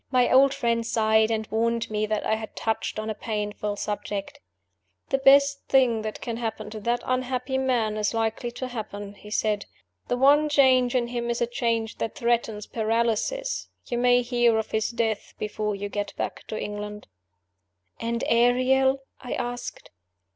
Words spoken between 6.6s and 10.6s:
to that unhappy man is likely to happen," he said. "The one